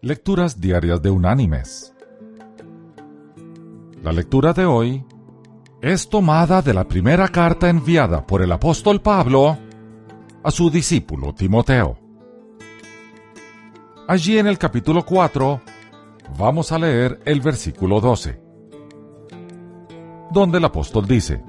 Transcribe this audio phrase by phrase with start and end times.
[0.00, 1.92] Lecturas Diarias de Unánimes.
[4.00, 5.04] La lectura de hoy
[5.82, 9.58] es tomada de la primera carta enviada por el apóstol Pablo
[10.44, 11.98] a su discípulo Timoteo.
[14.06, 15.62] Allí en el capítulo 4
[16.38, 18.40] vamos a leer el versículo 12,
[20.30, 21.42] donde el apóstol dice,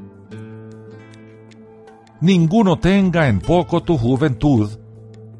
[2.19, 4.71] Ninguno tenga en poco tu juventud,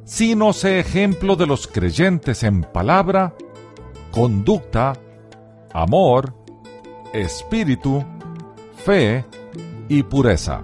[0.09, 3.35] sino sé ejemplo de los creyentes en palabra,
[4.11, 4.93] conducta,
[5.71, 6.33] amor,
[7.13, 8.03] espíritu,
[8.83, 9.23] fe
[9.87, 10.63] y pureza.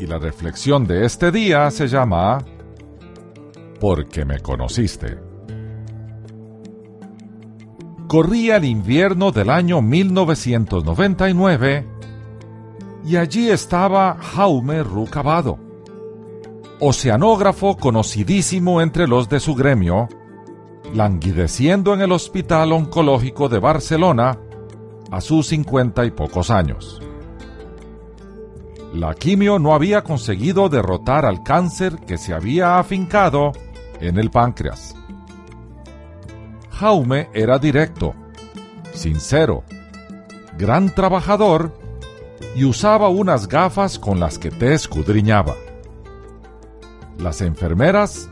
[0.00, 2.44] Y la reflexión de este día se llama
[3.78, 5.20] Porque me conociste.
[8.08, 11.86] Corría el invierno del año 1999
[13.04, 15.71] y allí estaba Jaume Rucabado
[16.84, 20.08] oceanógrafo conocidísimo entre los de su gremio,
[20.92, 24.36] languideciendo en el Hospital Oncológico de Barcelona
[25.12, 27.00] a sus cincuenta y pocos años.
[28.92, 33.52] La quimio no había conseguido derrotar al cáncer que se había afincado
[34.00, 34.96] en el páncreas.
[36.72, 38.12] Jaume era directo,
[38.92, 39.62] sincero,
[40.58, 41.78] gran trabajador
[42.56, 45.54] y usaba unas gafas con las que te escudriñaba.
[47.18, 48.30] Las enfermeras,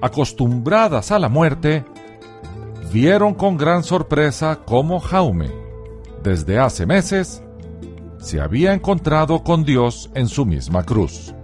[0.00, 1.84] acostumbradas a la muerte,
[2.92, 5.50] vieron con gran sorpresa cómo Jaume,
[6.22, 7.42] desde hace meses,
[8.18, 11.34] se había encontrado con Dios en su misma cruz.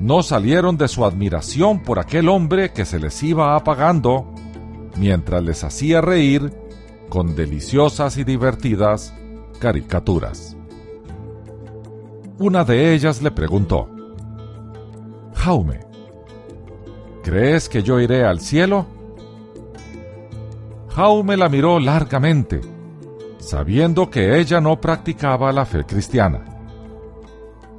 [0.00, 4.32] No salieron de su admiración por aquel hombre que se les iba apagando
[4.96, 6.52] mientras les hacía reír
[7.08, 9.14] con deliciosas y divertidas
[9.60, 10.56] caricaturas.
[12.38, 13.88] Una de ellas le preguntó,
[15.44, 15.78] Jaume,
[17.22, 18.86] ¿crees que yo iré al cielo?
[20.88, 22.62] Jaume la miró largamente,
[23.40, 26.46] sabiendo que ella no practicaba la fe cristiana.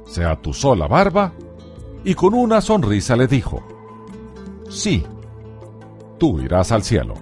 [0.06, 1.32] Se atusó la barba
[2.04, 3.60] y con una sonrisa le dijo,
[4.70, 5.04] Sí,
[6.18, 7.14] tú irás al cielo.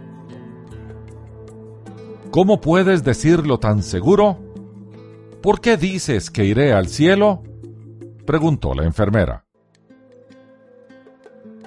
[2.30, 4.36] ¿Cómo puedes decirlo tan seguro?
[5.40, 7.42] ¿Por qué dices que iré al cielo?
[8.26, 9.44] preguntó la enfermera.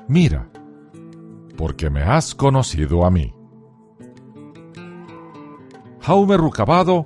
[0.08, 0.50] Mira,
[1.58, 3.34] porque me has conocido a mí.
[6.00, 7.06] Jaume Rucabado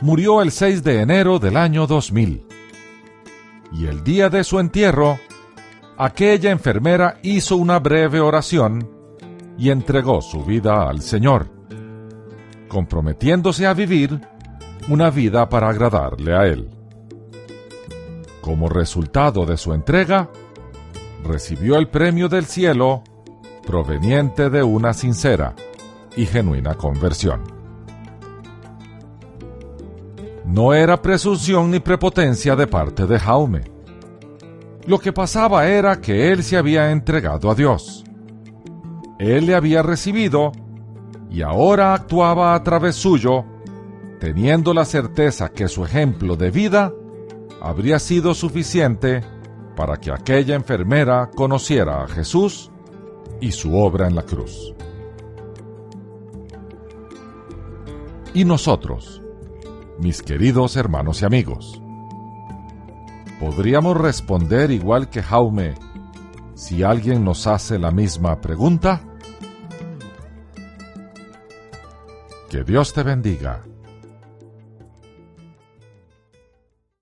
[0.00, 2.46] murió el 6 de enero del año 2000.
[3.72, 5.18] Y el día de su entierro,
[5.98, 8.88] aquella enfermera hizo una breve oración
[9.58, 11.48] y entregó su vida al Señor,
[12.68, 14.18] comprometiéndose a vivir
[14.88, 16.70] una vida para agradarle a Él.
[18.40, 20.30] Como resultado de su entrega,
[21.30, 23.04] recibió el premio del cielo
[23.64, 25.54] proveniente de una sincera
[26.16, 27.42] y genuina conversión.
[30.44, 33.62] No era presunción ni prepotencia de parte de Jaume.
[34.86, 38.02] Lo que pasaba era que él se había entregado a Dios.
[39.20, 40.50] Él le había recibido
[41.30, 43.44] y ahora actuaba a través suyo,
[44.18, 46.92] teniendo la certeza que su ejemplo de vida
[47.62, 49.22] habría sido suficiente
[49.80, 52.70] para que aquella enfermera conociera a Jesús
[53.40, 54.74] y su obra en la cruz.
[58.34, 59.22] Y nosotros,
[59.98, 61.80] mis queridos hermanos y amigos,
[63.40, 65.76] ¿podríamos responder igual que Jaume
[66.52, 69.00] si alguien nos hace la misma pregunta?
[72.50, 73.64] Que Dios te bendiga